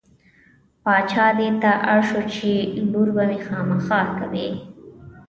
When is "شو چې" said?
2.09-2.51